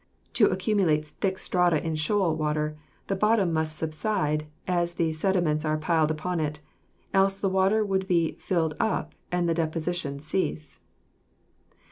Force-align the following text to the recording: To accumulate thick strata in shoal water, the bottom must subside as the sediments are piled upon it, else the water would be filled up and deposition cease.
To 0.33 0.47
accumulate 0.47 1.05
thick 1.05 1.37
strata 1.37 1.79
in 1.79 1.93
shoal 1.93 2.35
water, 2.35 2.75
the 3.05 3.15
bottom 3.15 3.53
must 3.53 3.77
subside 3.77 4.47
as 4.67 4.95
the 4.95 5.13
sediments 5.13 5.63
are 5.63 5.77
piled 5.77 6.09
upon 6.09 6.39
it, 6.39 6.59
else 7.13 7.37
the 7.37 7.47
water 7.49 7.85
would 7.85 8.07
be 8.07 8.31
filled 8.39 8.73
up 8.79 9.13
and 9.31 9.47
deposition 9.55 10.17
cease. 10.17 10.79